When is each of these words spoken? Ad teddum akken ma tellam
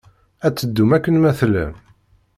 Ad 0.45 0.53
teddum 0.55 0.89
akken 0.97 1.15
ma 1.19 1.31
tellam 1.39 1.73